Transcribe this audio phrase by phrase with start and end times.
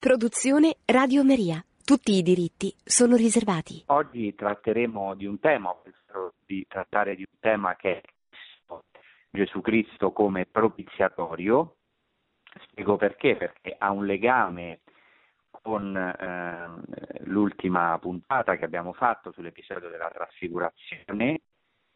[0.00, 1.62] Produzione Radio Maria.
[1.84, 3.82] Tutti i diritti sono riservati.
[3.88, 8.78] Oggi tratteremo di un tema, penso di trattare di un tema che è
[9.30, 11.76] Gesù Cristo come propiziatorio.
[12.62, 14.80] Spiego perché, perché ha un legame
[15.50, 21.42] con eh, l'ultima puntata che abbiamo fatto sull'episodio della trasfigurazione,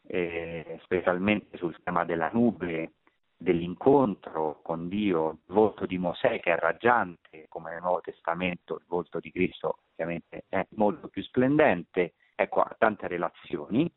[0.05, 2.91] eh, specialmente sul tema della nube
[3.37, 8.85] dell'incontro con Dio, il volto di Mosè che è raggiante, come nel Nuovo Testamento il
[8.87, 13.91] volto di Cristo ovviamente è molto più splendente, ecco, ha tante relazioni,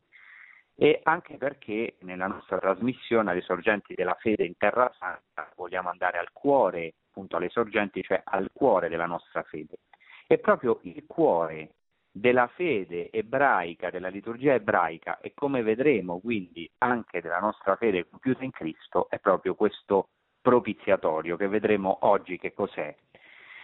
[0.81, 6.17] e anche perché nella nostra trasmissione alle sorgenti della fede in Terra Santa vogliamo andare
[6.17, 9.79] al cuore, appunto alle sorgenti, cioè al cuore della nostra fede.
[10.25, 11.78] E proprio il cuore
[12.11, 18.43] della fede ebraica, della liturgia ebraica e come vedremo quindi anche della nostra fede compiuta
[18.43, 20.09] in Cristo è proprio questo
[20.41, 22.95] propiziatorio che vedremo oggi che cos'è.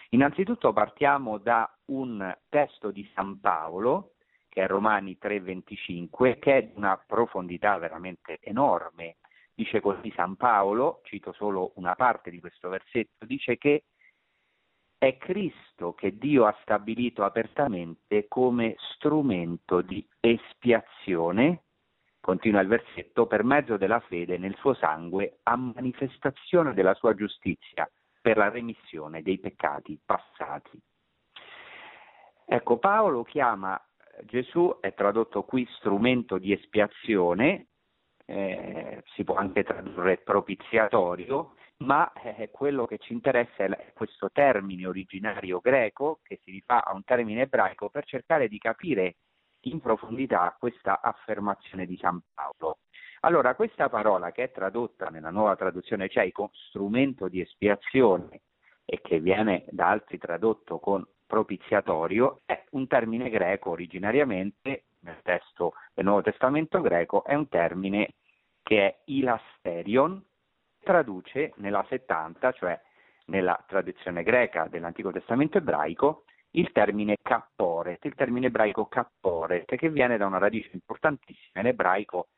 [0.09, 4.13] Innanzitutto partiamo da un testo di San Paolo,
[4.47, 9.17] che è Romani 3:25, che è di una profondità veramente enorme.
[9.53, 13.85] Dice così San Paolo, cito solo una parte di questo versetto, dice che
[15.07, 21.63] è Cristo che Dio ha stabilito apertamente come strumento di espiazione,
[22.19, 27.89] continua il versetto, per mezzo della fede nel suo sangue a manifestazione della sua giustizia
[28.19, 30.79] per la remissione dei peccati passati.
[32.47, 33.79] Ecco, Paolo chiama
[34.23, 37.67] Gesù, è tradotto qui strumento di espiazione,
[38.25, 44.87] eh, si può anche tradurre propiziatorio, ma eh, quello che ci interessa è questo termine
[44.87, 49.15] originario greco che si rifà a un termine ebraico per cercare di capire
[49.61, 52.79] in profondità questa affermazione di San Paolo.
[53.21, 58.41] Allora, questa parola che è tradotta nella nuova traduzione cieco, strumento di espiazione,
[58.85, 65.73] e che viene da altri tradotto con propiziatorio, è un termine greco originariamente, nel testo
[65.93, 68.13] del Nuovo Testamento greco, è un termine
[68.61, 70.23] che è ilasterion,
[70.85, 72.79] traduce nella 70, cioè
[73.25, 80.17] nella tradizione greca dell'Antico Testamento ebraico, il termine capporet, il termine ebraico capporet, che viene
[80.17, 82.29] da una radice importantissima in ebraico,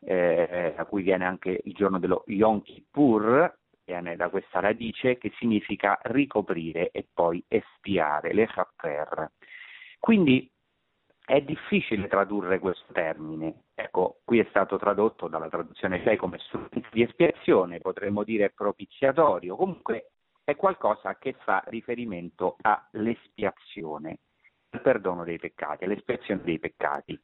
[0.00, 5.32] eh, da cui viene anche il giorno dello Yom Kippur, viene da questa radice che
[5.38, 9.30] significa ricoprire e poi espiare, le chapper.
[9.98, 10.50] Quindi
[11.26, 13.64] è difficile tradurre questo termine.
[13.74, 19.56] Ecco, qui è stato tradotto dalla traduzione lei come strumento di espiazione, potremmo dire propiziatorio,
[19.56, 20.12] comunque
[20.44, 24.18] è qualcosa che fa riferimento all'espiazione,
[24.70, 27.20] al perdono dei peccati, all'espiazione dei peccati.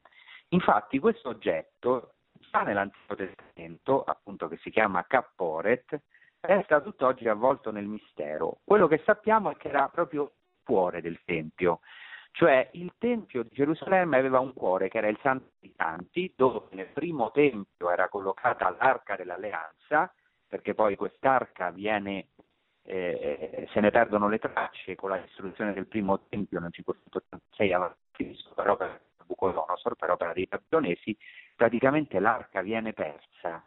[0.49, 2.15] Infatti questo oggetto,
[2.51, 6.03] già nell'Antico Testamento, appunto che si chiama Capporet,
[6.41, 8.59] resta tutt'oggi avvolto nel mistero.
[8.65, 10.31] Quello che sappiamo è che era proprio il
[10.65, 11.79] cuore del Tempio,
[12.33, 16.67] cioè il Tempio di Gerusalemme aveva un cuore che era il Santo dei Santi, dove
[16.71, 20.13] nel primo Tempio era collocata l'Arca dell'Alleanza,
[20.49, 22.29] perché poi quest'arca viene,
[22.85, 28.55] eh, se ne perdono le tracce con la distruzione del primo Tempio nel 586 a.C.,
[28.55, 31.17] per opera di Nabucodonosor, per opera dei babilonesi,
[31.55, 33.63] praticamente l'arca viene persa.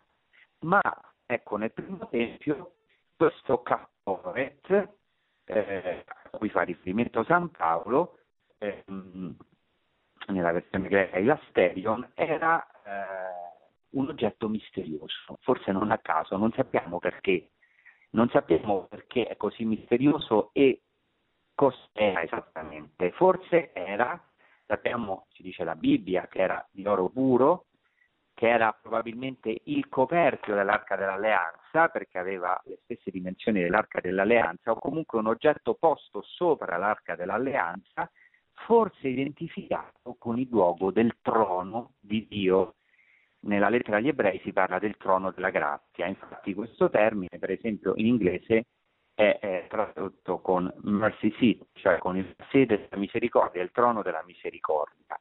[0.62, 0.82] Ma
[1.26, 2.74] ecco, nel primo Tempio
[3.16, 4.90] questo Capporet,
[5.46, 8.18] eh, a cui fa riferimento San Paolo,
[8.58, 9.36] ehm,
[10.28, 13.46] nella versione greca Ilasterion, era eh,
[13.92, 17.52] un oggetto misterioso, forse non a caso, non sappiamo perché,
[18.12, 20.82] non sappiamo perché è così misterioso e
[21.54, 23.12] cos'era esattamente.
[23.12, 24.22] Forse era,
[24.66, 27.66] sappiamo, ci dice la Bibbia, che era di oro puro,
[28.34, 34.80] che era probabilmente il coperchio dell'arca dell'alleanza, perché aveva le stesse dimensioni dell'arca dell'alleanza, o
[34.80, 38.12] comunque un oggetto posto sopra l'arca dell'alleanza,
[38.56, 42.76] forse identificato con il luogo del trono di Dio.
[43.42, 47.94] Nella lettera agli ebrei si parla del trono della grazia, infatti questo termine, per esempio
[47.96, 48.66] in inglese,
[49.14, 54.24] è, è tradotto con mercy seat, cioè con il sede della misericordia, il trono della
[54.26, 55.20] misericordia.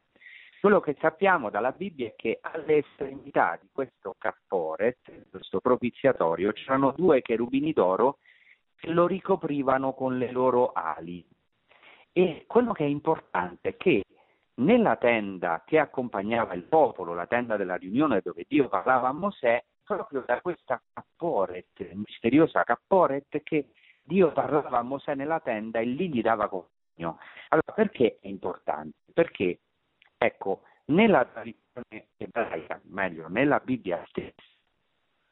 [0.60, 6.92] Quello che sappiamo dalla Bibbia è che alle estremità di questo capporet, questo propiziatorio, c'erano
[6.96, 8.16] due cherubini d'oro
[8.74, 11.22] che lo ricoprivano con le loro ali.
[12.16, 14.04] E quello che è importante è che
[14.58, 19.64] nella tenda che accompagnava il popolo, la tenda della riunione dove Dio parlava a Mosè,
[19.82, 23.70] proprio da questa capporet, misteriosa capporet, che
[24.04, 27.18] Dio parlava a Mosè nella tenda e lì gli dava compagno.
[27.48, 28.96] Allora, perché è importante?
[29.12, 29.58] Perché,
[30.16, 34.40] ecco, nella tradizione ebraica, meglio, nella Bibbia stessa,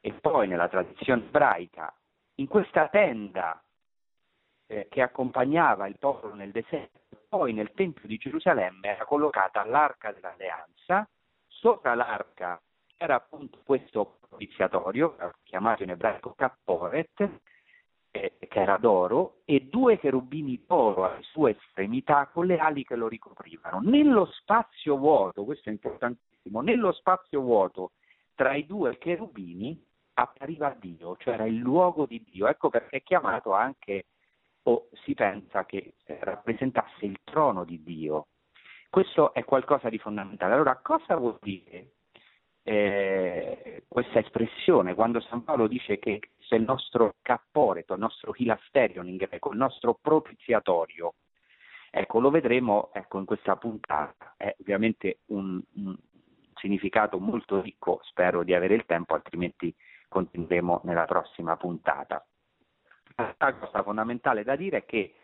[0.00, 1.94] e poi nella tradizione ebraica,
[2.36, 3.62] in questa tenda
[4.72, 7.00] eh, che accompagnava il popolo nel deserto.
[7.28, 11.08] Poi nel Tempio di Gerusalemme era collocata l'arca dell'alleanza,
[11.46, 12.60] sopra l'arca
[12.96, 17.28] era appunto questo propiziatorio, chiamato in ebraico Kapporet,
[18.10, 22.96] eh, che era d'oro, e due cherubini d'oro alle sue estremità con le ali che
[22.96, 23.80] lo ricoprivano.
[23.80, 27.92] Nello spazio vuoto, questo è importantissimo, nello spazio vuoto
[28.34, 29.84] tra i due cherubini
[30.14, 32.46] appariva Dio, cioè era il luogo di Dio.
[32.46, 34.06] Ecco perché è chiamato anche,
[34.64, 38.26] o si pensa che eh, rappresentasse il trono di Dio.
[38.88, 40.54] Questo è qualcosa di fondamentale.
[40.54, 41.92] Allora, cosa vuol dire
[42.62, 49.08] eh, questa espressione quando San Paolo dice che è il nostro capporeto, il nostro hilasterion
[49.08, 51.14] in greco, il nostro propiziatorio?
[51.90, 54.34] Ecco, lo vedremo ecco, in questa puntata.
[54.36, 55.96] È ovviamente un, un
[56.54, 59.74] significato molto ricco, spero di avere il tempo, altrimenti
[60.08, 62.24] continueremo nella prossima puntata.
[63.16, 65.14] La cosa fondamentale da dire è che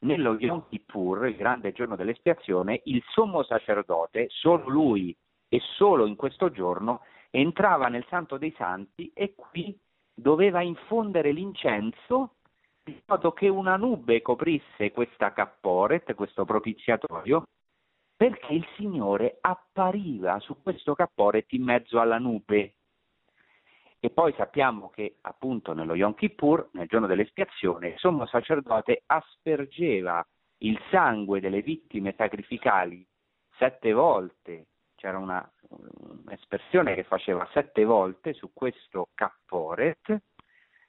[0.00, 5.16] nello Yom Kippur, il grande giorno dell'espiazione, il sommo sacerdote, solo lui
[5.48, 9.76] e solo in questo giorno, entrava nel Santo dei Santi e qui
[10.14, 12.36] doveva infondere l'incenso
[12.84, 17.44] di modo che una nube coprisse questa capporet, questo propiziatorio,
[18.14, 22.74] perché il Signore appariva su questo capporet in mezzo alla nube.
[24.04, 30.22] E poi sappiamo che appunto nello Yom Kippur, nel giorno dell'espiazione, il sommo sacerdote aspergeva
[30.58, 33.02] il sangue delle vittime sacrificali
[33.56, 34.66] sette volte.
[34.94, 40.20] C'era una, un'espressione che faceva sette volte su questo capporet,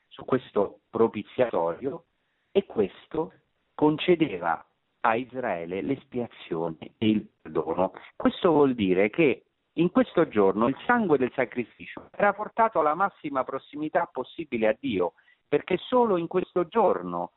[0.09, 2.07] su questo propiziatorio,
[2.51, 3.31] e questo
[3.75, 4.61] concedeva
[4.99, 7.93] a Israele l'espiazione e il perdono.
[8.17, 9.44] Questo vuol dire che
[9.77, 15.13] in questo giorno il sangue del sacrificio era portato alla massima prossimità possibile a Dio,
[15.47, 17.31] perché solo in questo giorno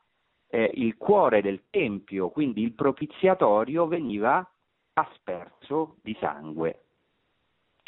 [0.47, 4.47] eh, il cuore del Tempio, quindi il propiziatorio, veniva
[4.93, 6.83] asperso di sangue.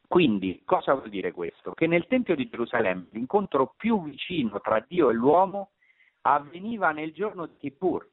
[0.08, 1.72] Quindi cosa vuol dire questo?
[1.72, 5.72] Che nel Tempio di Gerusalemme l'incontro più vicino tra Dio e l'uomo
[6.24, 8.06] avveniva nel giorno di Kippur.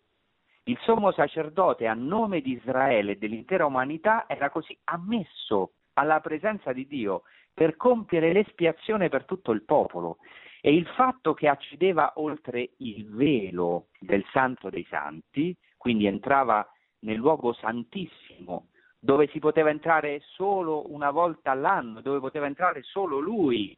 [0.65, 6.73] Il sommo sacerdote a nome di Israele e dell'intera umanità era così ammesso alla presenza
[6.73, 7.23] di Dio
[7.53, 10.19] per compiere l'espiazione per tutto il popolo.
[10.61, 16.67] E il fatto che accedeva oltre il velo del Santo dei Santi, quindi entrava
[17.01, 18.69] nel luogo santissimo,
[18.99, 23.77] dove si poteva entrare solo una volta all'anno, dove poteva entrare solo lui.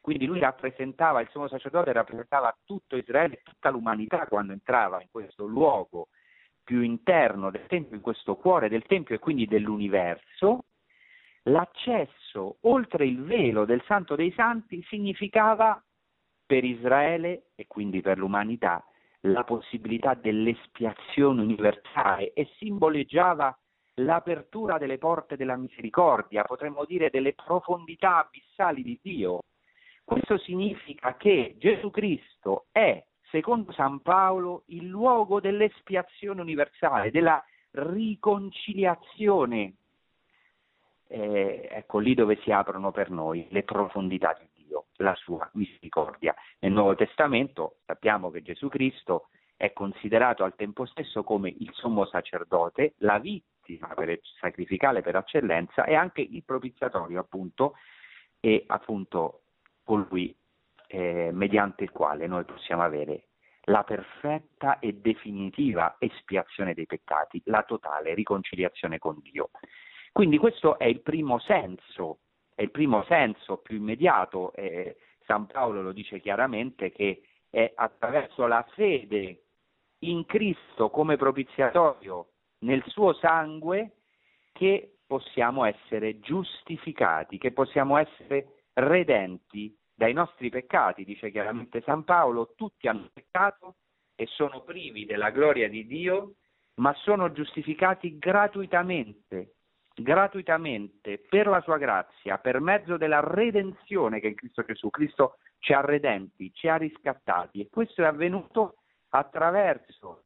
[0.00, 5.46] Quindi lui rappresentava, il sommo sacerdote rappresentava tutto Israele, tutta l'umanità quando entrava in questo
[5.46, 6.08] luogo
[6.64, 10.64] più interno del Tempio, in questo cuore del Tempio e quindi dell'universo,
[11.44, 15.82] l'accesso oltre il velo del Santo dei Santi significava
[16.44, 18.84] per Israele e quindi per l'umanità
[19.26, 23.56] la possibilità dell'espiazione universale e simboleggiava
[23.96, 29.40] l'apertura delle porte della misericordia, potremmo dire delle profondità abissali di Dio.
[30.04, 37.42] Questo significa che Gesù Cristo è, secondo San Paolo, il luogo dell'espiazione universale, della
[37.72, 39.74] riconciliazione
[41.12, 46.34] eh, ecco lì dove si aprono per noi le profondità di Dio, la sua misericordia.
[46.60, 52.06] Nel Nuovo Testamento sappiamo che Gesù Cristo è considerato al tempo stesso come il sommo
[52.06, 57.74] sacerdote, la vittima per, sacrificale per eccellenza e anche il propiziatorio appunto
[58.40, 59.42] e appunto
[59.84, 60.34] colui
[60.86, 63.26] eh, mediante il quale noi possiamo avere
[63.66, 69.50] la perfetta e definitiva espiazione dei peccati, la totale riconciliazione con Dio.
[70.12, 72.18] Quindi questo è il primo senso,
[72.54, 78.46] è il primo senso più immediato, eh, San Paolo lo dice chiaramente, che è attraverso
[78.46, 79.44] la fede
[80.00, 82.28] in Cristo come propiziatorio
[82.60, 83.92] nel suo sangue
[84.52, 92.52] che possiamo essere giustificati, che possiamo essere redenti dai nostri peccati, dice chiaramente San Paolo,
[92.54, 93.76] tutti hanno peccato
[94.14, 96.34] e sono privi della gloria di Dio,
[96.74, 99.54] ma sono giustificati gratuitamente
[99.94, 104.90] gratuitamente per la sua grazia, per mezzo della redenzione che è in Cristo Gesù.
[104.90, 108.76] Cristo ci ha redenti, ci ha riscattati e questo è avvenuto
[109.10, 110.24] attraverso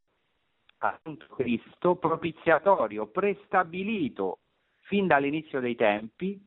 [0.79, 4.39] appunto Cristo propiziatorio, prestabilito
[4.81, 6.39] fin dall'inizio dei tempi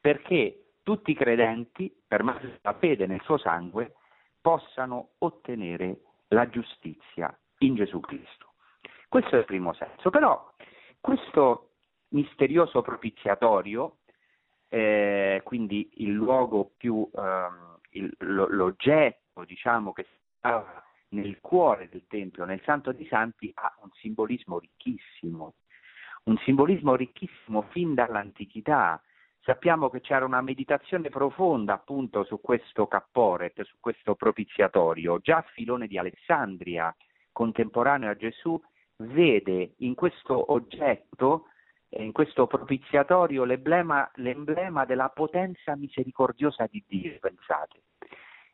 [0.00, 3.94] perché tutti i credenti, per mezzo della fede nel suo sangue,
[4.40, 8.54] possano ottenere la giustizia in Gesù Cristo.
[9.08, 10.10] Questo è il primo senso.
[10.10, 10.52] Però
[11.00, 11.69] questo
[12.10, 13.98] misterioso propiziatorio,
[14.68, 20.06] eh, quindi il luogo più, ehm, il, l'oggetto diciamo, che
[20.38, 25.54] stava nel cuore del Tempio, nel Santo dei Santi, ha un simbolismo ricchissimo,
[26.24, 29.02] un simbolismo ricchissimo fin dall'antichità.
[29.42, 35.18] Sappiamo che c'era una meditazione profonda appunto su questo capporet, su questo propiziatorio.
[35.18, 36.94] Già Filone di Alessandria,
[37.32, 38.60] contemporaneo a Gesù,
[38.98, 41.46] vede in questo oggetto,
[41.98, 47.82] in questo propiziatorio, l'emblema, l'emblema della potenza misericordiosa di Dio, pensate.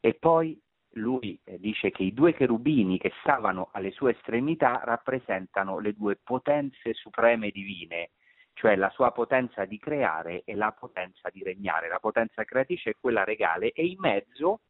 [0.00, 0.58] E poi
[0.96, 6.16] lui eh, dice che i due cherubini che stavano alle sue estremità rappresentano le due
[6.16, 8.10] potenze supreme divine,
[8.54, 11.88] cioè la sua potenza di creare e la potenza di regnare.
[11.88, 14.60] La potenza creatrice è quella regale e in mezzo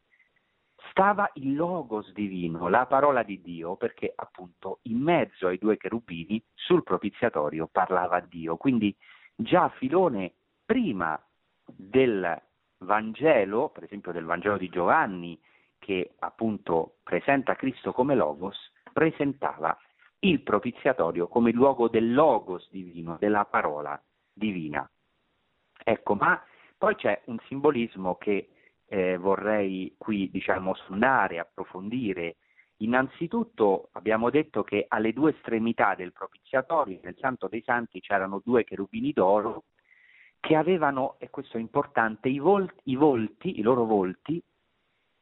[0.89, 6.41] stava il logos divino, la parola di Dio, perché appunto in mezzo ai due cherubini
[6.53, 8.57] sul propiziatorio parlava Dio.
[8.57, 8.95] Quindi
[9.35, 10.33] già Filone
[10.65, 11.21] prima
[11.65, 12.41] del
[12.79, 15.39] Vangelo, per esempio del Vangelo di Giovanni,
[15.79, 18.57] che appunto presenta Cristo come Logos,
[18.91, 19.77] presentava
[20.19, 24.01] il propiziatorio come luogo del Logos divino, della parola
[24.33, 24.89] divina.
[25.83, 26.41] Ecco, ma
[26.77, 28.49] poi c'è un simbolismo che
[28.87, 32.37] eh, vorrei qui diciamo sondare, approfondire.
[32.77, 38.63] Innanzitutto abbiamo detto che alle due estremità del propiziatorio, nel Santo dei Santi, c'erano due
[38.63, 39.63] cherubini d'oro
[40.39, 44.41] che avevano, e questo è importante, i volti, i, volti, i loro volti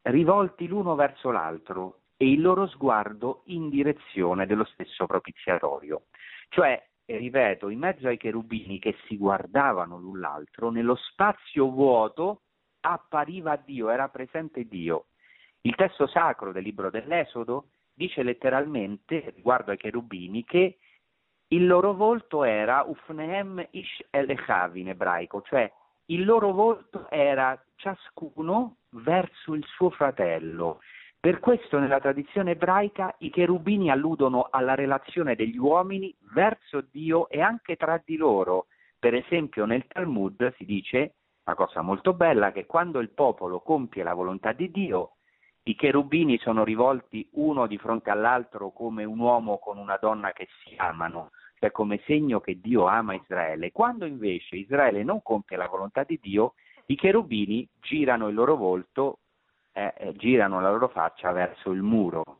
[0.03, 6.03] rivolti l'uno verso l'altro e il loro sguardo in direzione dello stesso propiziatorio.
[6.49, 12.41] Cioè, ripeto, in mezzo ai cherubini che si guardavano l'un l'altro, nello spazio vuoto
[12.91, 15.05] appariva Dio, era presente Dio.
[15.61, 20.77] Il testo sacro del libro dell'Esodo dice letteralmente, riguardo ai cherubini, che
[21.49, 25.71] il loro volto era Ufnehem Ish Elechav in ebraico, cioè
[26.05, 30.81] il loro volto era ciascuno verso il suo fratello.
[31.19, 37.41] Per questo nella tradizione ebraica i cherubini alludono alla relazione degli uomini verso Dio e
[37.41, 38.67] anche tra di loro.
[38.99, 41.15] Per esempio nel Talmud si dice
[41.45, 45.11] una cosa molto bella che quando il popolo compie la volontà di Dio,
[45.63, 50.47] i cherubini sono rivolti uno di fronte all'altro come un uomo con una donna che
[50.63, 53.71] si amano cioè come segno che Dio ama Israele.
[53.71, 56.53] Quando invece Israele non compie la volontà di Dio,
[56.87, 59.19] i cherubini girano il loro volto,
[59.71, 62.39] eh, eh girano la loro faccia verso il muro.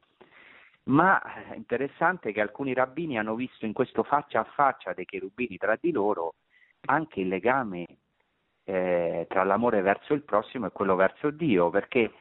[0.86, 5.06] Ma è eh, interessante che alcuni rabbini hanno visto in questo faccia a faccia dei
[5.06, 6.36] cherubini tra di loro
[6.88, 7.88] anche il legame
[8.66, 12.12] eh, tra l'amore verso il prossimo e quello verso Dio, perché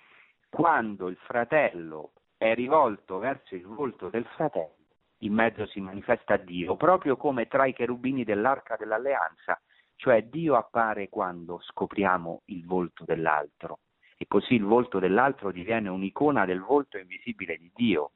[0.49, 4.77] quando il fratello è rivolto verso il volto del fratello,
[5.19, 9.61] in mezzo si manifesta Dio, proprio come tra i cherubini dell'arca dell'alleanza,
[9.97, 13.81] cioè Dio appare quando scopriamo il volto dell'altro
[14.17, 18.13] e così il volto dell'altro diviene un'icona del volto invisibile di Dio.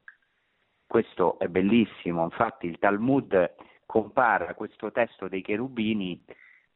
[0.85, 3.55] Questo è bellissimo, infatti il Talmud
[3.85, 6.23] compara questo testo dei cherubini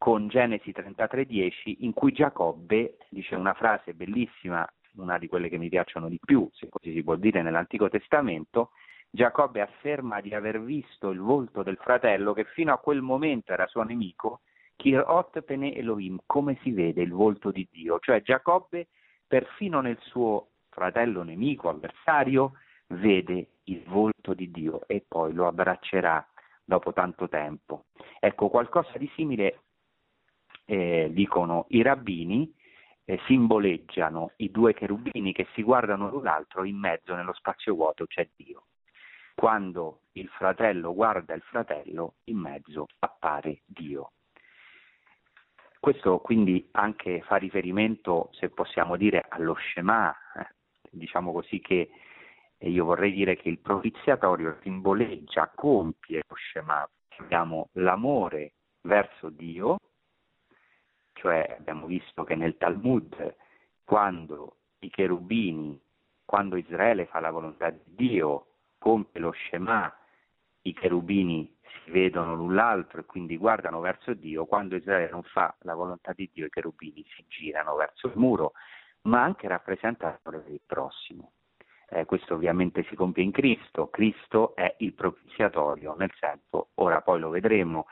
[0.04, 5.70] con Genesi 33:10 in cui Giacobbe dice una frase bellissima, una di quelle che mi
[5.70, 8.72] piacciono di più, se così si può dire nell'Antico Testamento,
[9.10, 13.66] Giacobbe afferma di aver visto il volto del fratello che fino a quel momento era
[13.68, 14.42] suo nemico,
[14.76, 18.90] Kirot Pene Elohim, come si vede il volto di Dio, cioè Giacobbe
[19.26, 22.56] perfino nel suo fratello nemico, avversario,
[22.88, 26.28] vede il volto di Dio e poi lo abbraccerà
[26.66, 27.86] dopo tanto tempo.
[28.20, 29.63] Ecco, qualcosa di simile
[30.66, 32.54] eh, dicono i rabbini,
[33.06, 38.06] eh, simboleggiano i due cherubini che si guardano l'un l'altro, in mezzo nello spazio vuoto
[38.06, 38.66] c'è Dio.
[39.36, 44.12] Quando il fratello guarda il fratello, in mezzo appare Dio.
[45.80, 50.48] Questo quindi anche fa riferimento, se possiamo dire, allo Shema, eh,
[50.90, 51.90] diciamo così che
[52.60, 58.54] io vorrei dire che il propiziatorio simboleggia, compie lo Shema, abbiamo l'amore
[58.84, 59.78] verso Dio,
[61.14, 63.36] cioè abbiamo visto che nel Talmud
[63.84, 65.80] quando i cherubini,
[66.26, 69.94] quando Israele fa la volontà di Dio, compie lo Shema,
[70.64, 75.56] i cherubini si vedono l'un l'altro e quindi guardano verso Dio, quando Israele non fa
[75.62, 78.54] la volontà di Dio i cherubini si girano verso il muro,
[79.04, 81.34] ma anche rappresenta l'amore del prossimo.
[81.90, 87.20] Eh, questo ovviamente si compie in Cristo, Cristo è il propiziatorio, nel senso, ora poi
[87.20, 87.86] lo vedremo,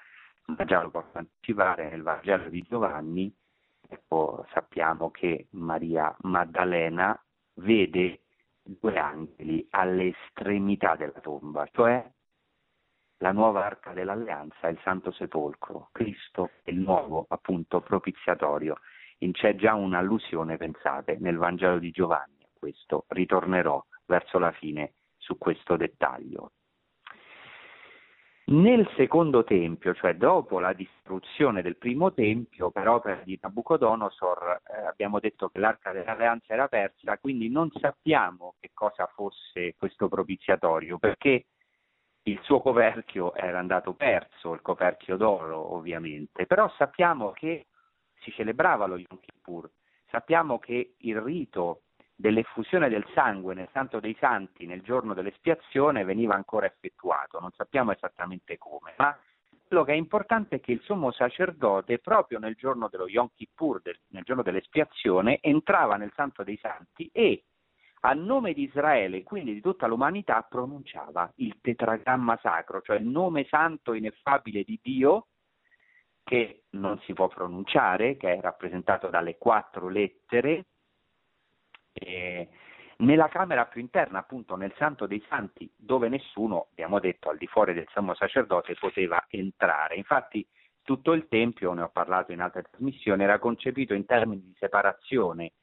[0.66, 3.34] già lo posso anticipare, nel Vangelo di Giovanni
[3.92, 7.20] ecco, sappiamo che Maria Maddalena
[7.56, 8.22] vede
[8.64, 12.10] due angeli alle estremità della tomba, cioè
[13.18, 18.78] la nuova arca dell'alleanza, il Santo Sepolcro, Cristo è il nuovo appunto propiziatorio.
[19.20, 24.94] In c'è già un'allusione, pensate, nel Vangelo di Giovanni a questo, ritornerò verso la fine
[25.18, 26.54] su questo dettaglio.
[28.52, 34.88] Nel secondo tempio, cioè dopo la distruzione del primo tempio, per opera di Nabucodonosor, eh,
[34.88, 40.98] abbiamo detto che l'arca dell'alleanza era persa, quindi non sappiamo che cosa fosse questo propiziatorio,
[40.98, 41.46] perché
[42.24, 47.68] il suo coperchio era andato perso, il coperchio d'oro ovviamente, però sappiamo che
[48.20, 49.72] si celebrava lo Yom Kippur,
[50.10, 51.84] sappiamo che il rito
[52.22, 57.92] dell'effusione del sangue nel Santo dei Santi nel giorno dell'espiazione veniva ancora effettuato, non sappiamo
[57.92, 59.18] esattamente come, ma
[59.68, 63.82] quello che è importante è che il sommo sacerdote proprio nel giorno dello Yom Kippur,
[63.82, 67.46] del, nel giorno dell'espiazione, entrava nel Santo dei Santi e
[68.02, 73.46] a nome di Israele, quindi di tutta l'umanità, pronunciava il tetragramma sacro, cioè il nome
[73.46, 75.28] santo ineffabile di Dio
[76.24, 80.66] che non si può pronunciare, che è rappresentato dalle quattro lettere
[82.02, 82.48] eh,
[82.98, 87.48] nella camera più interna, appunto nel Santo dei Santi, dove nessuno, abbiamo detto, al di
[87.48, 89.96] fuori del sommo sacerdote poteva entrare.
[89.96, 90.46] Infatti
[90.84, 95.54] tutto il Tempio, ne ho parlato in altre trasmissioni, era concepito in termini di separazione,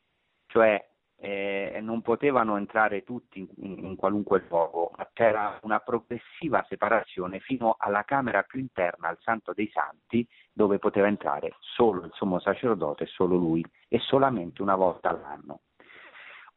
[0.47, 0.85] cioè
[1.21, 7.75] eh, non potevano entrare tutti in, in, qualunque luogo, ma c'era una progressiva separazione fino
[7.78, 13.07] alla camera più interna, al Santo dei Santi, dove poteva entrare solo il sommo sacerdote,
[13.07, 15.61] solo lui, e solamente una volta all'anno.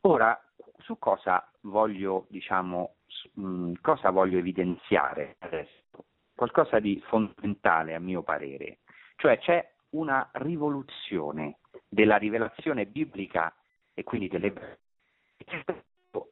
[0.04, 0.40] Ora,
[0.80, 2.96] su cosa voglio, diciamo,
[3.34, 6.06] mh, cosa voglio evidenziare adesso?
[6.34, 8.80] Qualcosa di fondamentale a mio parere,
[9.18, 13.54] cioè c'è una rivoluzione della rivelazione biblica
[13.94, 14.80] e quindi delle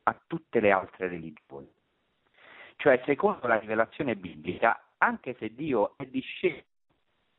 [0.04, 1.72] a tutte le altre religioni.
[2.78, 6.64] Cioè, secondo la rivelazione biblica, anche se Dio è disceso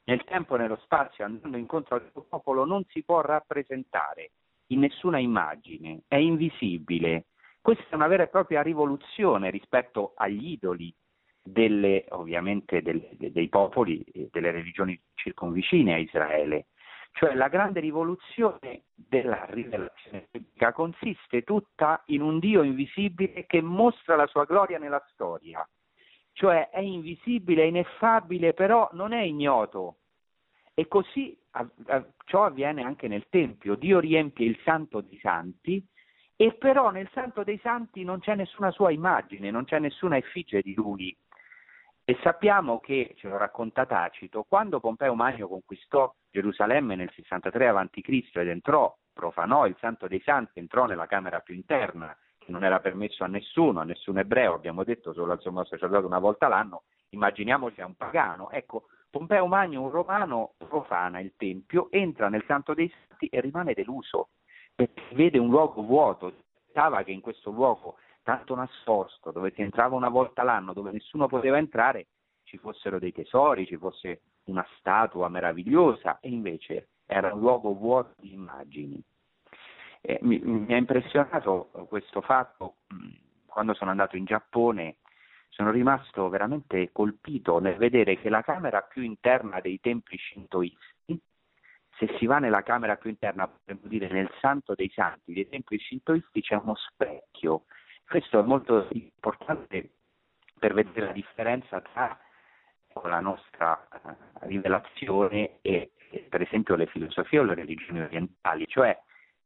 [0.05, 4.31] nel tempo e nello spazio andando incontro al suo popolo, non si può rappresentare
[4.71, 7.27] in nessuna immagine, è invisibile.
[7.61, 10.95] Questa è una vera e propria rivoluzione rispetto agli idoli
[11.43, 16.67] delle, ovviamente delle, dei popoli e delle religioni circonvicine a Israele.
[17.13, 24.15] Cioè la grande rivoluzione della rivelazione biblica consiste tutta in un Dio invisibile che mostra
[24.15, 25.69] la sua gloria nella storia.
[26.33, 30.00] Cioè è invisibile, è ineffabile, però non è ignoto,
[30.75, 31.39] e così
[32.25, 33.75] ciò avviene anche nel Tempio.
[33.75, 35.85] Dio riempie il Santo dei Santi
[36.37, 40.63] e però nel Santo dei Santi non c'è nessuna sua immagine, non c'è nessuna effigie
[40.63, 41.15] di lui.
[42.05, 48.31] E sappiamo che, ce lo racconta Tacito, quando Pompeo Magno conquistò Gerusalemme nel 63 a.C.
[48.33, 52.81] ed entrò, profanò il Santo dei Santi, entrò nella camera più interna, che non era
[52.81, 56.85] permesso a nessuno, a nessun ebreo, abbiamo detto solo al sommo sacerdote una volta l'anno,
[57.11, 58.51] immaginiamoci a un pagano.
[58.51, 63.75] Ecco, Pompeo Magno, un romano, profana il Tempio, entra nel Santo dei Santi e rimane
[63.75, 64.29] deluso,
[64.75, 66.33] perché vede un luogo vuoto,
[66.65, 71.27] pensava che in questo luogo tanto nascosto, dove si entrava una volta l'anno, dove nessuno
[71.27, 72.07] poteva entrare,
[72.45, 78.15] ci fossero dei tesori, ci fosse una statua meravigliosa, e invece era un luogo vuoto
[78.19, 79.03] di immagini.
[80.03, 82.77] Eh, mi, mi, ha impressionato questo fatto
[83.47, 84.97] quando sono andato in Giappone
[85.61, 91.21] sono rimasto veramente colpito nel vedere che la camera più interna dei templi shintoisti,
[91.99, 95.79] se si va nella camera più interna, potremmo dire nel santo dei santi dei templi
[95.79, 97.65] shintoisti, c'è uno specchio.
[98.09, 99.91] Questo è molto importante
[100.59, 102.19] per vedere la differenza tra
[103.05, 105.93] la nostra eh, rivelazione e
[106.27, 108.99] per esempio le filosofie o le religioni orientali, cioè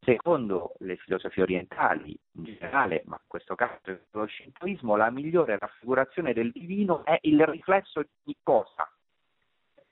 [0.04, 6.34] Secondo le filosofie orientali in generale, ma in questo caso lo shintoismo, la migliore raffigurazione
[6.34, 8.90] del divino è il riflesso di cosa?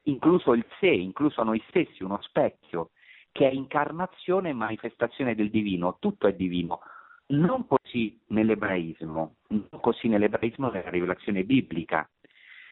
[0.05, 2.91] Incluso il sé, incluso noi stessi, uno specchio,
[3.31, 6.81] che è incarnazione e manifestazione del divino, tutto è divino.
[7.29, 12.07] Non così nell'ebraismo, non così nell'ebraismo nella rivelazione biblica,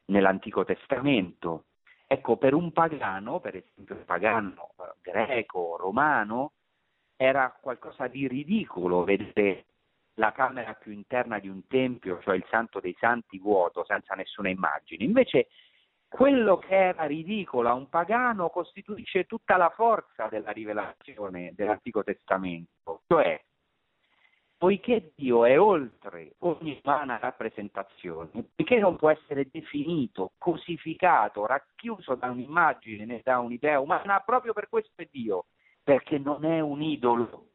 [0.07, 1.65] nell'Antico Testamento.
[2.07, 6.53] Ecco, per un pagano, per esempio il pagano eh, greco, romano,
[7.23, 9.67] era qualcosa di ridicolo vedere
[10.15, 14.49] la camera più interna di un tempio, cioè il santo dei santi vuoto, senza nessuna
[14.49, 15.05] immagine.
[15.05, 15.49] Invece
[16.09, 23.03] quello che era ridicolo a un pagano costituisce tutta la forza della rivelazione dell'Antico Testamento,
[23.07, 23.39] cioè
[24.57, 32.31] poiché Dio è oltre ogni umana rappresentazione, poiché non può essere definito, cosificato, racchiuso da
[32.31, 35.45] un'immagine né da un'idea umana, proprio per questo è Dio
[35.91, 37.47] perché non è un idolo.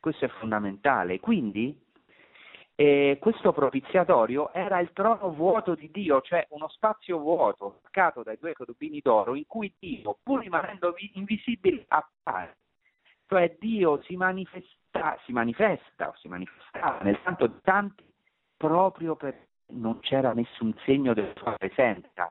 [0.00, 1.20] Questo è fondamentale.
[1.20, 1.80] Quindi
[2.74, 8.36] eh, questo propiziatorio era il trono vuoto di Dio, cioè uno spazio vuoto, marcato dai
[8.36, 12.56] due cherubini d'oro, in cui Dio, pur rimanendo invisibile, appare.
[13.28, 18.04] Cioè Dio si manifesta, si manifesta si manifestava nel Santo dei Santi
[18.56, 22.28] proprio perché non c'era nessun segno della sua presenza.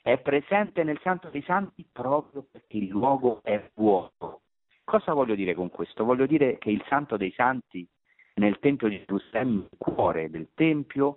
[0.00, 4.41] È presente nel Santo dei Santi proprio perché il luogo è vuoto.
[4.84, 6.04] Cosa voglio dire con questo?
[6.04, 7.86] Voglio dire che il Santo dei Santi
[8.34, 11.16] nel Tempio di Gerusalemme, il cuore del Tempio,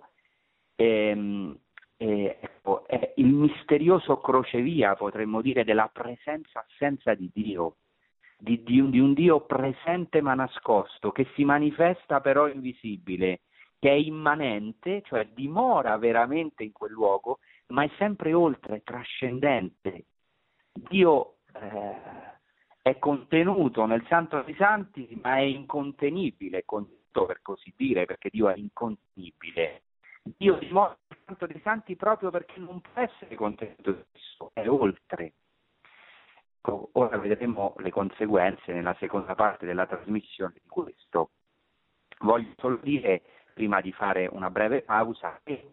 [0.76, 1.56] ehm,
[1.96, 7.76] è, ecco, è il misterioso crocevia, potremmo dire, della presenza-assenza di Dio,
[8.38, 13.40] di, di, di un Dio presente ma nascosto, che si manifesta però invisibile,
[13.78, 20.04] che è immanente, cioè dimora veramente in quel luogo, ma è sempre oltre, trascendente.
[20.72, 22.25] Dio eh,
[22.86, 28.56] è contenuto nel Santo dei Santi, ma è incontenibile, per così dire, perché Dio è
[28.56, 29.82] incontenibile.
[30.22, 35.32] Dio dimora nel Santo dei Santi proprio perché non può essere contenuto stesso, è oltre.
[36.58, 41.30] Ecco, ora vedremo le conseguenze nella seconda parte della trasmissione di questo.
[42.20, 43.20] Voglio solo dire,
[43.52, 45.72] prima di fare una breve pausa, che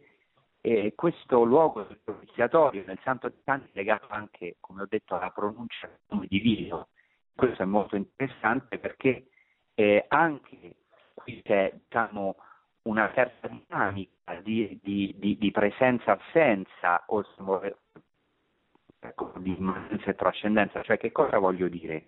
[0.65, 5.29] e questo luogo propiziatorio nel Santo dei Santi è legato anche, come ho detto, alla
[5.29, 6.87] pronuncia del nome divino.
[7.35, 9.27] Questo è molto interessante perché
[9.75, 10.75] eh, anche
[11.13, 12.35] qui c'è diciamo,
[12.83, 17.23] una certa dinamica di, di, di, di presenza-assenza o
[18.99, 20.81] ecco, di immanenza e trascendenza.
[20.81, 22.07] Cioè che cosa voglio dire?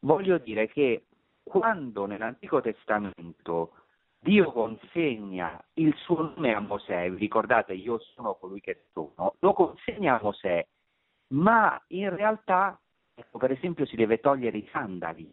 [0.00, 1.06] Voglio dire che
[1.42, 3.72] quando nell'Antico Testamento
[4.20, 10.18] Dio consegna il suo nome a Mosè, ricordate io sono colui che sono, lo consegna
[10.18, 10.66] a Mosè,
[11.28, 12.78] ma in realtà,
[13.18, 15.32] ecco, per esempio, si deve togliere i sandali,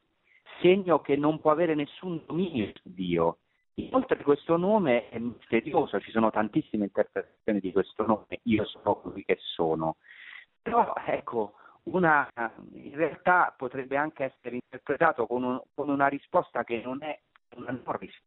[0.62, 3.38] segno che non può avere nessun dominio su Dio.
[3.76, 9.26] Inoltre questo nome è misterioso, ci sono tantissime interpretazioni di questo nome, io sono colui
[9.26, 9.98] che sono.
[10.62, 12.28] Però ecco, una,
[12.72, 17.20] in realtà potrebbe anche essere interpretato con, un, con una risposta che non è
[17.56, 18.26] una non risposta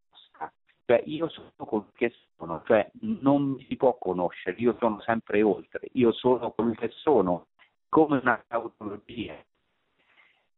[0.88, 5.42] cioè io sono colui che sono, cioè non mi si può conoscere, io sono sempre
[5.42, 7.48] oltre, io sono colui che sono,
[7.88, 9.36] come una tautologia.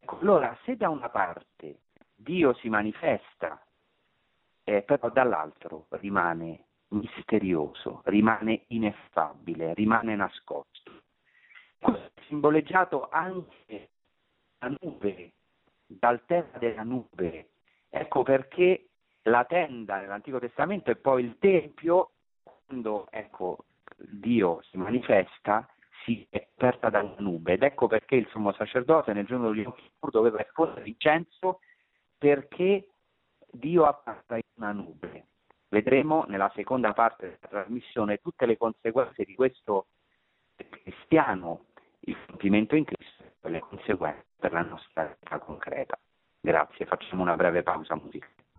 [0.01, 1.81] Ecco, allora, se da una parte
[2.15, 3.65] Dio si manifesta,
[4.65, 11.03] eh, però dall'altro rimane misterioso, rimane ineffabile, rimane nascosto.
[11.79, 13.91] Questo è simboleggiato anche
[14.59, 15.33] la nube,
[15.87, 17.51] dal tema della nube.
[17.89, 18.91] Ecco perché
[19.23, 22.13] la tenda nell'Antico Testamento e poi il Tempio,
[22.43, 23.65] quando ecco,
[23.97, 25.69] Dio si manifesta,
[26.05, 30.11] si è aperta dalla nube ed ecco perché il sommo sacerdote nel giorno di Kippur
[30.11, 31.61] doveva esporre l'incenso
[32.19, 32.89] perché
[33.51, 35.27] Dio appare in una nube.
[35.69, 39.87] Vedremo nella seconda parte della trasmissione tutte le conseguenze di questo
[40.69, 41.67] cristiano,
[42.01, 45.99] il compimento in Cristo e le conseguenze per la nostra vita concreta.
[46.41, 48.50] Grazie, facciamo una breve pausa musicale.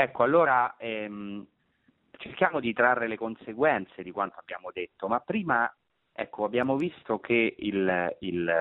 [0.00, 1.44] Ecco, allora ehm,
[2.18, 5.68] cerchiamo di trarre le conseguenze di quanto abbiamo detto, ma prima
[6.12, 8.54] ecco, abbiamo visto che il, il,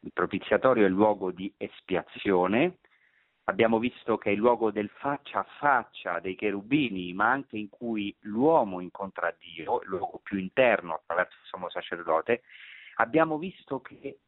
[0.00, 2.78] il propiziatorio è il luogo di espiazione,
[3.44, 7.68] abbiamo visto che è il luogo del faccia a faccia dei cherubini, ma anche in
[7.68, 12.40] cui l'uomo incontra Dio, il luogo più interno attraverso il sommo sacerdote,
[12.94, 14.20] abbiamo visto che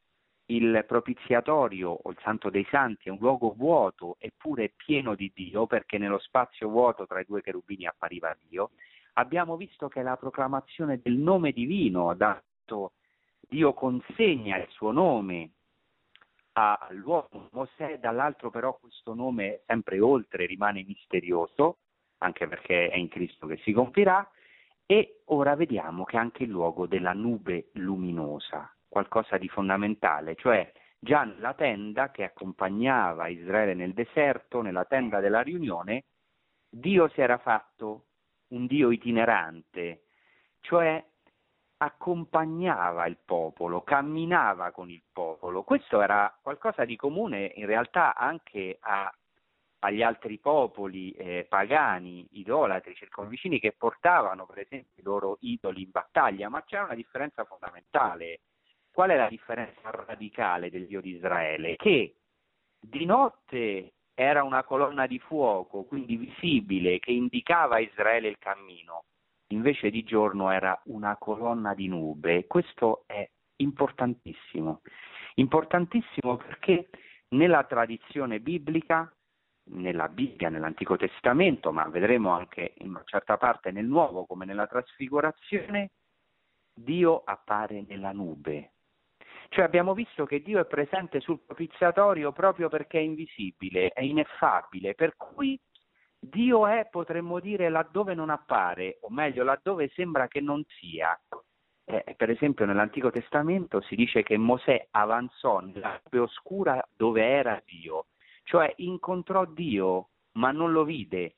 [0.47, 5.67] il propiziatorio o il Santo dei Santi è un luogo vuoto eppure pieno di Dio,
[5.67, 8.71] perché nello spazio vuoto tra i due cherubini appariva Dio.
[9.15, 12.93] Abbiamo visto che la proclamazione del nome divino, dato
[13.41, 15.51] Dio consegna il suo nome
[16.53, 21.79] all'uomo Mosè, dall'altro però questo nome sempre oltre rimane misterioso,
[22.19, 24.29] anche perché è in Cristo che si compirà,
[24.87, 31.25] e ora vediamo che anche il luogo della nube luminosa, qualcosa di fondamentale, cioè già
[31.25, 36.05] nella tenda che accompagnava Israele nel deserto, nella tenda della riunione,
[36.69, 38.07] Dio si era fatto
[38.49, 40.03] un Dio itinerante,
[40.61, 41.05] cioè
[41.79, 45.63] accompagnava il popolo, camminava con il popolo.
[45.63, 49.13] Questo era qualcosa di comune in realtà anche a,
[49.81, 55.91] agli altri popoli eh, pagani, idolatri, circonvicini che portavano per esempio i loro idoli in
[55.91, 58.41] battaglia, ma c'era una differenza fondamentale.
[58.97, 61.77] Qual è la differenza radicale del Dio di Israele?
[61.77, 62.15] Che
[62.81, 69.05] di notte era una colonna di fuoco, quindi visibile, che indicava a Israele il cammino,
[69.49, 72.47] invece di giorno era una colonna di nube.
[72.47, 74.81] Questo è importantissimo.
[75.35, 76.89] Importantissimo perché
[77.35, 79.15] nella tradizione biblica
[79.73, 84.67] nella Bibbia, nell'Antico Testamento, ma vedremo anche in una certa parte nel Nuovo, come nella
[84.67, 85.91] trasfigurazione,
[86.73, 88.71] Dio appare nella nube.
[89.57, 94.95] Cioè abbiamo visto che Dio è presente sul propiziatorio proprio perché è invisibile, è ineffabile,
[94.95, 95.59] per cui
[96.19, 101.19] Dio è, potremmo dire, laddove non appare, o meglio, laddove sembra che non sia.
[101.87, 107.59] Eh, per esempio nell'Antico Testamento si dice che Mosè avanzò nella nube oscura dove era
[107.65, 108.09] Dio,
[108.43, 111.37] cioè incontrò Dio ma non lo vide.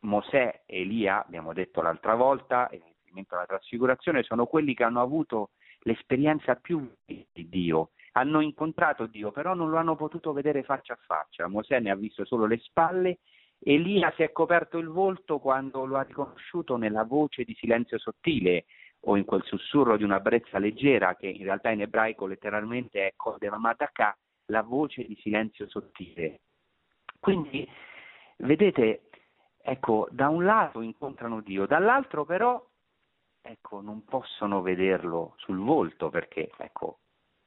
[0.00, 5.00] Mosè e Elia, abbiamo detto l'altra volta, in riferimento alla trasfigurazione, sono quelli che hanno
[5.00, 10.94] avuto l'esperienza più di Dio, hanno incontrato Dio, però non lo hanno potuto vedere faccia
[10.94, 11.48] a faccia.
[11.48, 13.18] Mosè ne ha visto solo le spalle
[13.60, 18.66] Elia si è coperto il volto quando lo ha riconosciuto nella voce di silenzio sottile
[19.00, 23.12] o in quel sussurro di una brezza leggera che in realtà in ebraico letteralmente è
[23.16, 26.40] Kodevamataka, la voce di silenzio sottile.
[27.18, 27.68] Quindi,
[28.38, 29.08] vedete,
[29.60, 32.64] ecco, da un lato incontrano Dio, dall'altro però,
[33.50, 37.00] ecco, non possono vederlo sul volto perché, ecco,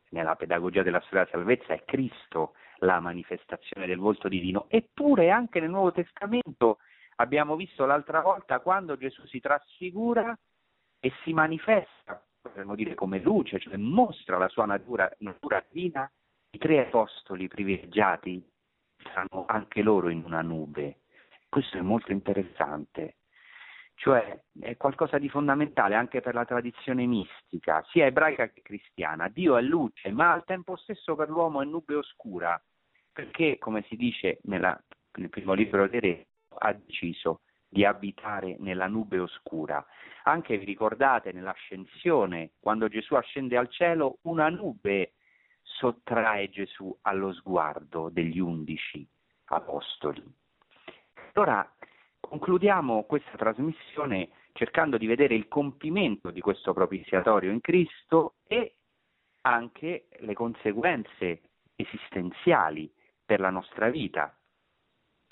[0.10, 4.66] nella pedagogia della storia della salvezza è Cristo la manifestazione del volto divino.
[4.68, 6.80] Eppure anche nel Nuovo Testamento
[7.18, 10.38] abbiamo visto l'altra volta quando Gesù si trasfigura
[11.00, 16.12] e si manifesta, potremmo dire come luce, cioè mostra la sua natura, natura divina,
[16.54, 18.44] i tre apostoli privilegiati
[19.04, 21.02] saranno anche loro in una nube.
[21.48, 23.16] Questo è molto interessante
[24.02, 29.28] cioè è qualcosa di fondamentale anche per la tradizione mistica, sia ebraica che cristiana.
[29.28, 32.60] Dio è luce, ma al tempo stesso per l'uomo è nube oscura,
[33.14, 34.76] perché, come si dice nella,
[35.18, 39.86] nel primo libro dei Re, ha deciso di abitare nella nube oscura.
[40.24, 45.14] Anche vi ricordate nell'ascensione, quando Gesù ascende al cielo, una nube
[45.62, 49.08] sottrae Gesù allo sguardo degli undici
[49.46, 50.24] apostoli.
[51.34, 51.72] Allora,
[52.22, 58.76] concludiamo questa trasmissione cercando di vedere il compimento di questo propiziatorio in Cristo e
[59.42, 61.42] anche le conseguenze
[61.76, 62.92] esistenziali
[63.26, 64.34] per la nostra vita.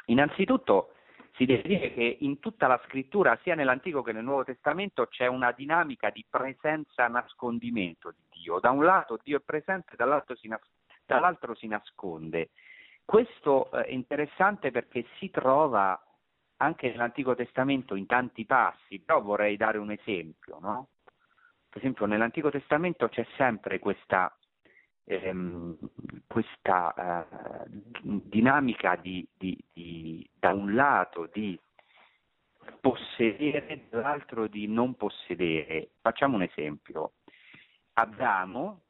[0.06, 0.93] Innanzitutto
[1.36, 5.28] si deve dire che in tutta la scrittura, sia nell'Antico che nel Nuovo Testamento, c'è
[5.28, 8.60] una dinamica di presenza-nascondimento di Dio.
[8.60, 10.67] Da un lato Dio è presente, dall'altro si, nas-
[11.06, 12.49] dall'altro si nasconde.
[13.06, 15.99] Questo è interessante perché si trova
[16.61, 20.89] anche nell'Antico Testamento in tanti passi, però vorrei dare un esempio, no?
[21.69, 24.35] Per esempio nell'Antico Testamento c'è sempre questa,
[25.05, 25.77] ehm,
[26.27, 27.67] questa eh,
[28.01, 31.57] dinamica di, di, di, da un lato di
[32.81, 35.91] possedere, dall'altro di non possedere.
[36.01, 37.13] Facciamo un esempio.
[37.93, 38.81] Abramo,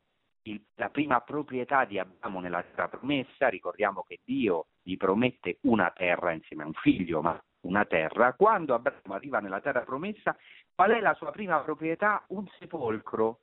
[0.44, 5.92] il, la prima proprietà di Abramo nella terra promessa, ricordiamo che Dio gli promette una
[5.92, 10.36] terra insieme a un figlio, ma una terra, quando Abramo arriva nella terra promessa,
[10.74, 12.24] qual è la sua prima proprietà?
[12.28, 13.40] Un sepolcro,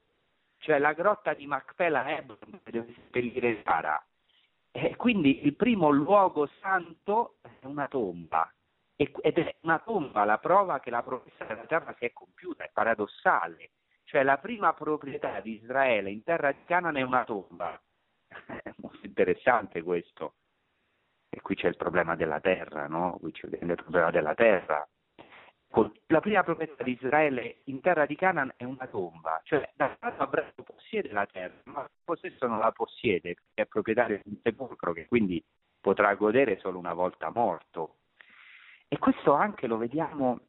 [0.59, 4.03] cioè la grotta di Macpela Hebron dove seppellire Sara.
[4.71, 8.51] E quindi il primo luogo santo è una tomba,
[8.97, 12.71] ed è una tomba la prova che la promessa della terra si è compiuta, è
[12.73, 13.71] paradossale.
[14.05, 17.79] Cioè la prima proprietà di Israele in terra di Canaan è una tomba.
[18.63, 20.35] È molto interessante questo.
[21.37, 23.19] E qui c'è il problema della terra, no?
[23.21, 24.89] Qui c'è il problema della terra.
[26.07, 30.23] La prima proprietà di Israele in terra di Canaan è una tomba, cioè da quando
[30.23, 34.39] Abramo possiede la terra, ma il possesso non la possiede, perché è proprietario di un
[34.43, 35.45] sepolcro che quindi
[35.79, 37.97] potrà godere solo una volta morto.
[38.89, 40.41] E questo anche lo vediamo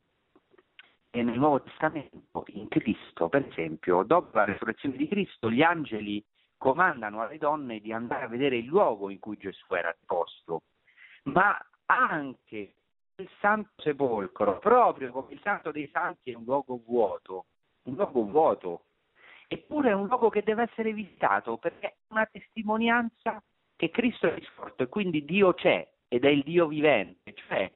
[1.11, 6.23] nel Nuovo Testamento, in Cristo, per esempio, dopo la resurrezione di Cristo, gli angeli
[6.55, 10.61] comandano alle donne di andare a vedere il luogo in cui Gesù era posto
[11.27, 12.73] ma anche
[13.15, 17.45] il Santo Sepolcro, proprio come il Santo dei Santi è un luogo vuoto,
[17.83, 18.83] un luogo vuoto,
[19.47, 23.41] eppure è un luogo che deve essere visitato perché è una testimonianza
[23.75, 27.71] che Cristo è risorto e quindi Dio c'è ed è il Dio vivente, cioè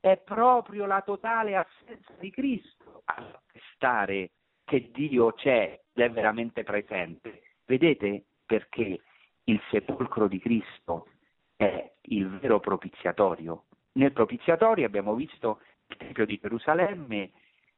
[0.00, 4.30] è proprio la totale assenza di Cristo a attestare
[4.64, 7.42] che Dio c'è ed è veramente presente.
[7.64, 9.00] Vedete perché
[9.44, 11.08] il sepolcro di Cristo
[11.56, 13.64] è il vero propiziatorio.
[13.92, 17.30] Nel propiziatorio abbiamo visto il Tempio di Gerusalemme,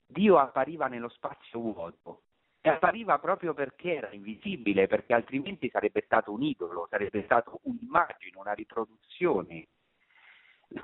[0.06, 2.22] Dio appariva nello spazio vuoto
[2.60, 8.38] e appariva proprio perché era invisibile, perché altrimenti sarebbe stato un idolo, sarebbe stato un'immagine,
[8.38, 9.68] una riproduzione.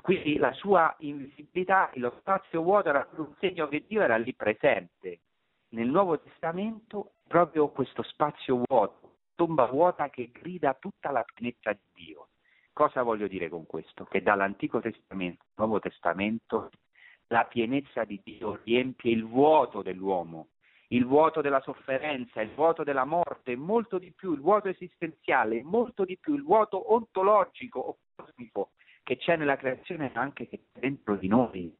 [0.01, 5.21] Quindi la sua invisibilità, lo spazio vuoto era un segno che Dio era lì presente.
[5.69, 12.05] Nel Nuovo Testamento proprio questo spazio vuoto, tomba vuota che grida tutta la pienezza di
[12.05, 12.27] Dio
[12.73, 14.03] Cosa voglio dire con questo?
[14.05, 16.71] Che dall'Antico Testamento al Nuovo Testamento
[17.27, 20.47] la pienezza di Dio riempie il vuoto dell'uomo,
[20.87, 26.03] il vuoto della sofferenza, il vuoto della morte, molto di più, il vuoto esistenziale, molto
[26.03, 28.71] di più, il vuoto ontologico o cosmico
[29.03, 31.75] che c'è nella creazione anche dentro di noi.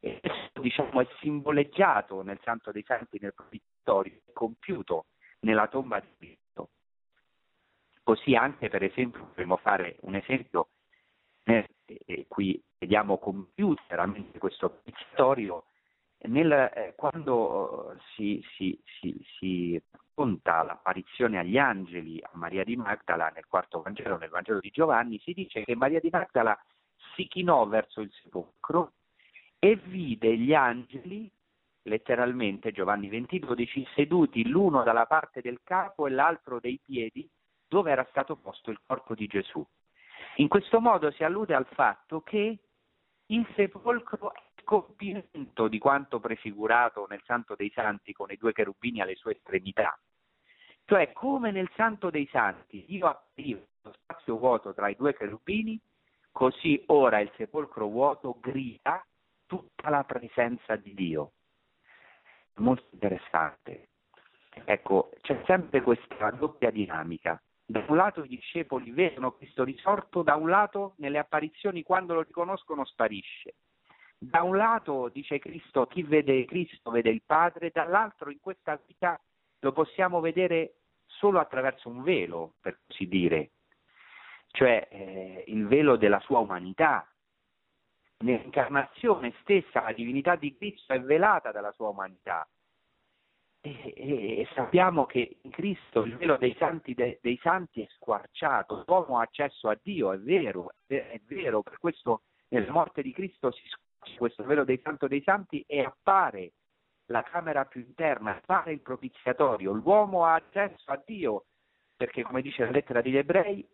[0.00, 5.06] E questo diciamo, è simboleggiato nel Santo dei Santi, nel propizitorio, compiuto
[5.40, 6.41] nella tomba di Cristo.
[8.02, 10.68] Così anche, per esempio, potremmo fare un esempio,
[11.44, 14.82] eh, e qui vediamo compiuto veramente questo
[16.28, 23.30] nel, eh, quando si, si, si, si racconta l'apparizione agli angeli a Maria di Magdala
[23.34, 26.56] nel quarto Vangelo, nel Vangelo di Giovanni, si dice che Maria di Magdala
[27.14, 28.92] si chinò verso il sepolcro
[29.58, 31.30] e vide gli angeli,
[31.82, 37.28] letteralmente Giovanni 20:12, seduti l'uno dalla parte del capo e l'altro dei piedi
[37.72, 39.66] dove era stato posto il corpo di Gesù.
[40.36, 42.58] In questo modo si allude al fatto che
[43.24, 48.52] il sepolcro è il compimento di quanto prefigurato nel Santo dei Santi con i due
[48.52, 49.98] cherubini alle sue estremità.
[50.84, 55.80] Cioè, come nel Santo dei Santi Dio appariva lo spazio vuoto tra i due cherubini,
[56.30, 59.02] così ora il sepolcro vuoto grida
[59.46, 61.32] tutta la presenza di Dio.
[62.56, 63.88] Molto interessante.
[64.66, 67.42] Ecco, c'è sempre questa doppia dinamica.
[67.72, 72.20] Da un lato i discepoli vedono Cristo risorto, da un lato nelle apparizioni quando lo
[72.20, 73.54] riconoscono sparisce.
[74.18, 79.18] Da un lato, dice Cristo, chi vede Cristo vede il Padre, dall'altro in questa vita
[79.60, 83.52] lo possiamo vedere solo attraverso un velo, per così dire,
[84.48, 87.10] cioè eh, il velo della sua umanità,
[88.18, 92.46] nell'incarnazione stessa la divinità di Cristo è velata dalla sua umanità.
[93.64, 97.86] E, e, e sappiamo che in Cristo il velo dei santi, de, dei santi è
[97.94, 103.02] squarciato, l'uomo ha accesso a Dio, è vero, è, è vero, per questo nella morte
[103.02, 106.52] di Cristo si squarcia questo velo dei santi dei santi e appare
[107.06, 111.44] la camera più interna, appare il propiziatorio, l'uomo ha accesso a Dio,
[111.96, 113.64] perché come dice la lettera degli ebrei,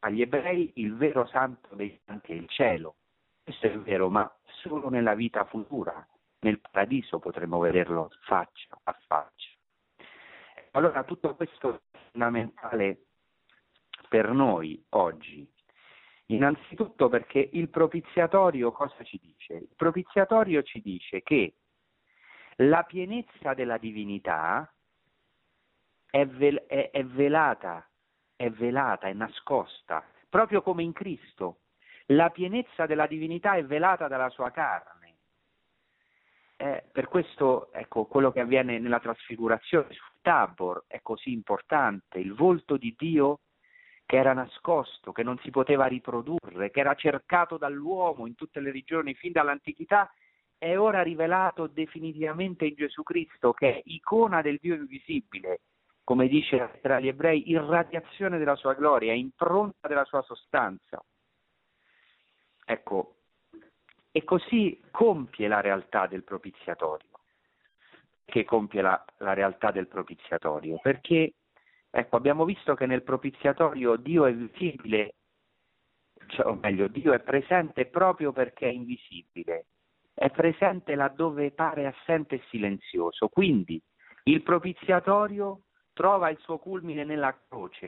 [0.00, 2.96] agli ebrei il vero santo dei santi è il cielo
[3.48, 4.30] questo è vero, ma
[4.60, 6.06] solo nella vita futura,
[6.40, 9.37] nel paradiso potremo vederlo faccia a faccia.
[10.72, 13.06] Allora tutto questo è fondamentale
[14.08, 15.50] per noi oggi.
[16.26, 19.54] Innanzitutto perché il propiziatorio cosa ci dice?
[19.54, 21.54] Il propiziatorio ci dice che
[22.56, 24.70] la pienezza della divinità
[26.10, 27.88] è, vel- è, è velata,
[28.36, 31.60] è velata, è nascosta, proprio come in Cristo
[32.12, 34.96] la pienezza della divinità è velata dalla sua carne.
[36.56, 42.34] Eh, per questo ecco, quello che avviene nella trasfigurazione sul Tabor è così importante, il
[42.34, 43.40] volto di Dio
[44.04, 48.72] che era nascosto, che non si poteva riprodurre, che era cercato dall'uomo in tutte le
[48.72, 50.10] regioni fin dall'antichità,
[50.56, 55.60] è ora rivelato definitivamente in Gesù Cristo, che è icona del Dio invisibile,
[56.04, 61.04] come dice tra gli ebrei, irradiazione della sua gloria, impronta della sua sostanza.
[62.64, 63.16] Ecco,
[64.10, 67.07] e così compie la realtà del propiziatorio.
[68.30, 70.78] Che compie la, la realtà del propiziatorio?
[70.82, 71.32] Perché,
[71.88, 75.14] ecco, abbiamo visto che nel propiziatorio Dio è visibile,
[76.26, 79.68] cioè, o meglio, Dio è presente proprio perché è invisibile,
[80.12, 83.28] è presente laddove pare assente e silenzioso.
[83.28, 83.80] Quindi
[84.24, 85.62] il propiziatorio
[85.94, 87.86] trova il suo culmine nella croce,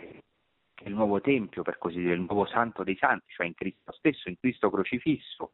[0.72, 3.52] che è il nuovo Tempio, per così dire, il nuovo Santo dei Santi, cioè in
[3.52, 5.52] Cristo stesso, in Cristo crocifisso.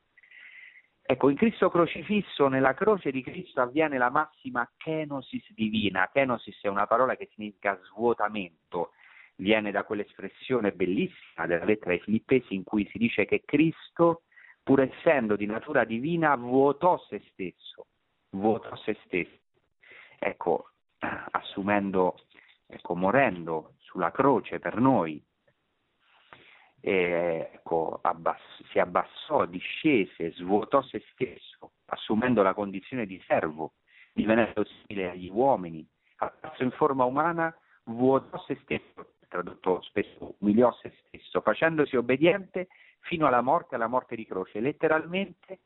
[1.08, 6.10] Ecco, in Cristo crocifisso, nella croce di Cristo avviene la massima kenosis divina.
[6.12, 8.90] Kenosis è una parola che significa svuotamento,
[9.36, 14.22] viene da quell'espressione bellissima della lettera ai Filippesi in cui si dice che Cristo,
[14.64, 17.86] pur essendo di natura divina, vuotò se stesso,
[18.30, 19.38] vuotò se stesso.
[20.18, 20.70] Ecco,
[21.30, 22.16] assumendo,
[22.66, 25.24] ecco, morendo sulla croce per noi,
[26.86, 33.72] e, ecco, abbass- si abbassò, discese, svuotò se stesso, assumendo la condizione di servo,
[34.12, 35.84] divenendo simile agli uomini,
[36.18, 37.52] apparso in forma umana,
[37.86, 42.68] vuotò se stesso, tradotto spesso, umiliò se stesso, facendosi obbediente
[43.00, 44.60] fino alla morte, alla morte di croce.
[44.60, 45.58] Letteralmente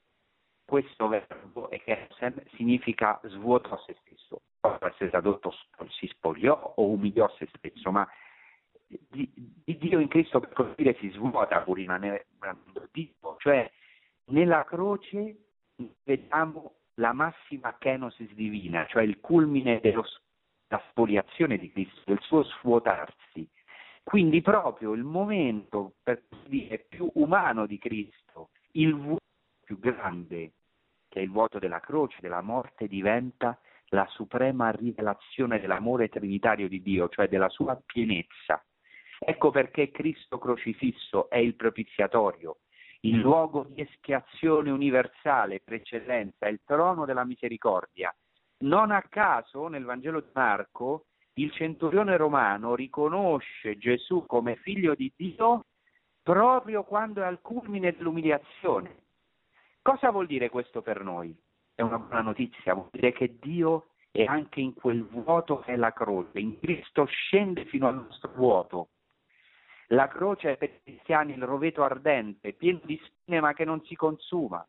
[0.64, 1.68] questo verbo
[2.56, 5.52] significa svuotò se stesso, può essere tradotto
[5.90, 8.08] si spogliò o umiliò se stesso, ma
[9.08, 9.30] di,
[9.64, 13.70] di Dio in Cristo per così dire si svuota pur rimanendo Dio, cioè
[14.26, 15.36] nella croce
[16.04, 20.04] vediamo la massima kenosis divina, cioè il culmine della
[20.90, 23.48] spoliazione di Cristo, del suo svuotarsi.
[24.02, 29.18] Quindi proprio il momento, per dire, più umano di Cristo, il vuoto
[29.64, 30.52] più grande,
[31.08, 33.58] che è il vuoto della croce, della morte, diventa
[33.90, 38.62] la suprema rivelazione dell'amore trinitario di Dio, cioè della sua pienezza.
[39.22, 42.60] Ecco perché Cristo crocifisso è il propiziatorio,
[43.00, 48.14] il luogo di espiazione universale per eccellenza, il trono della misericordia.
[48.60, 51.04] Non a caso nel Vangelo di Marco
[51.34, 55.66] il centurione romano riconosce Gesù come figlio di Dio
[56.22, 59.02] proprio quando è al culmine dell'umiliazione.
[59.82, 61.34] Cosa vuol dire questo per noi?
[61.74, 65.76] È una buona notizia, vuol dire che Dio è anche in quel vuoto che è
[65.76, 68.88] la croce, in Cristo scende fino al nostro vuoto.
[69.92, 73.82] La croce è per i cristiani il roveto ardente, pieno di spine ma che non
[73.84, 74.66] si consuma.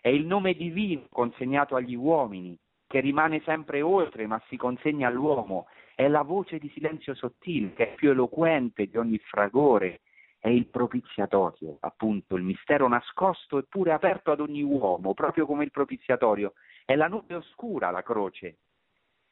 [0.00, 5.66] È il nome divino consegnato agli uomini, che rimane sempre oltre ma si consegna all'uomo
[5.96, 10.02] è la voce di silenzio sottile che è più eloquente di ogni fragore,
[10.38, 15.70] è il propiziatorio, appunto, il mistero nascosto eppure aperto ad ogni uomo, proprio come il
[15.70, 16.52] propiziatorio.
[16.84, 18.58] È la nube oscura, la croce,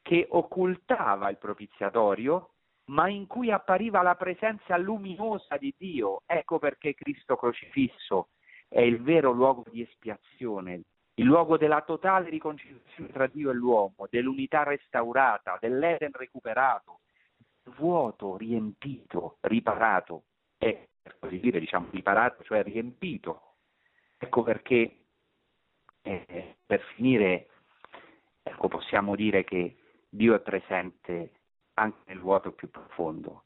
[0.01, 2.54] che occultava il propiziatorio,
[2.85, 6.21] ma in cui appariva la presenza luminosa di Dio.
[6.25, 8.29] Ecco perché Cristo crocifisso
[8.67, 10.81] è il vero luogo di espiazione,
[11.15, 16.99] il luogo della totale riconciliazione tra Dio e l'uomo, dell'unità restaurata, dell'Eden recuperato,
[17.77, 20.23] vuoto, riempito, riparato,
[20.57, 23.53] e per così dire, diciamo, riparato, cioè riempito.
[24.17, 24.97] Ecco perché,
[26.01, 27.47] eh, per finire,
[28.43, 29.77] ecco, possiamo dire che
[30.09, 31.31] Dio è presente
[31.75, 33.43] anche nel vuoto più profondo,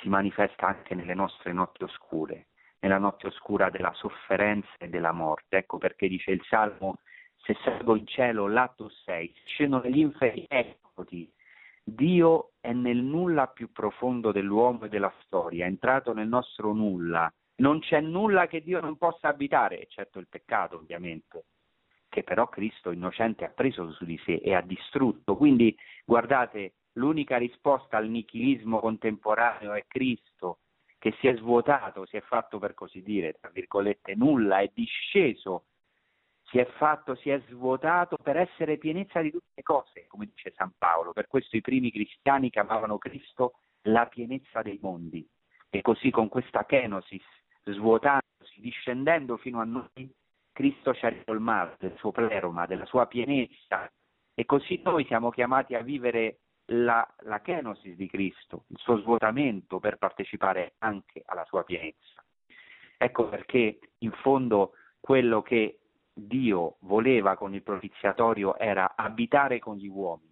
[0.00, 2.48] si manifesta anche nelle nostre notti oscure,
[2.80, 5.58] nella notte oscura della sofferenza e della morte.
[5.58, 6.98] Ecco perché dice il Salmo,
[7.36, 11.30] se salgo in cielo, l'atto 6, scendono negli inferi, eccoti.
[11.82, 17.32] Dio è nel nulla più profondo dell'uomo e della storia, è entrato nel nostro nulla.
[17.56, 21.46] Non c'è nulla che Dio non possa abitare, eccetto il peccato ovviamente,
[22.08, 25.34] che però Cristo innocente ha preso su di sé e ha distrutto.
[25.36, 30.58] Quindi guardate, l'unica risposta al nichilismo contemporaneo è Cristo,
[30.98, 35.66] che si è svuotato, si è fatto per così dire, tra virgolette, nulla, è disceso,
[36.50, 40.52] si è fatto, si è svuotato per essere pienezza di tutte le cose, come dice
[40.56, 41.12] San Paolo.
[41.12, 45.26] Per questo i primi cristiani chiamavano Cristo la pienezza dei mondi.
[45.70, 47.24] E così con questa kenosis,
[47.64, 50.10] svuotandosi, discendendo fino a noi,
[50.52, 53.88] Cristo ci ha ricolmato del suo pleroma, della sua pienezza.
[54.34, 56.38] E così noi siamo chiamati a vivere
[56.70, 62.22] la, la kenosis di Cristo, il suo svuotamento per partecipare anche alla sua pienezza.
[62.96, 65.78] Ecco perché in fondo quello che
[66.12, 70.26] Dio voleva con il propiziatorio era abitare con gli uomini.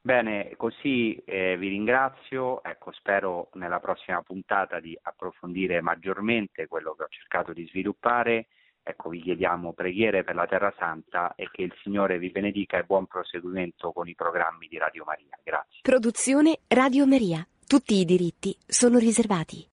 [0.00, 7.02] Bene, così eh, vi ringrazio, ecco, spero nella prossima puntata di approfondire maggiormente quello che
[7.02, 8.46] ho cercato di sviluppare
[8.88, 12.84] Ecco, vi chiediamo preghiere per la Terra Santa e che il Signore vi benedica e
[12.84, 15.36] buon proseguimento con i programmi di Radio Maria.
[15.42, 15.80] Grazie.
[15.82, 17.44] Produzione Radio Maria.
[17.66, 19.64] Tutti i diritti sono riservati.